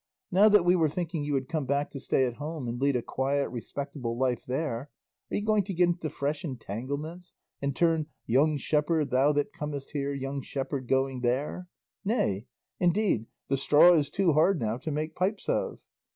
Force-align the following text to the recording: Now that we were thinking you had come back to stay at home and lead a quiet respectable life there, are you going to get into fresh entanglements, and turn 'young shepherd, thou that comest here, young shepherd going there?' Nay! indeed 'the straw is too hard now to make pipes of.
Now 0.31 0.49
that 0.49 0.65
we 0.65 0.75
were 0.75 0.89
thinking 0.89 1.23
you 1.23 1.35
had 1.35 1.47
come 1.47 1.67
back 1.67 1.91
to 1.91 1.99
stay 1.99 2.25
at 2.25 2.37
home 2.37 2.67
and 2.67 2.81
lead 2.81 2.95
a 2.95 3.03
quiet 3.03 3.49
respectable 3.51 4.17
life 4.17 4.43
there, 4.47 4.89
are 5.29 5.35
you 5.35 5.43
going 5.43 5.63
to 5.65 5.75
get 5.75 5.89
into 5.89 6.09
fresh 6.09 6.43
entanglements, 6.43 7.33
and 7.61 7.75
turn 7.75 8.07
'young 8.25 8.57
shepherd, 8.57 9.11
thou 9.11 9.31
that 9.33 9.53
comest 9.53 9.91
here, 9.91 10.11
young 10.11 10.41
shepherd 10.41 10.87
going 10.87 11.21
there?' 11.21 11.67
Nay! 12.03 12.47
indeed 12.79 13.27
'the 13.49 13.57
straw 13.57 13.93
is 13.93 14.09
too 14.09 14.33
hard 14.33 14.59
now 14.59 14.77
to 14.79 14.89
make 14.89 15.13
pipes 15.13 15.47
of. 15.47 15.77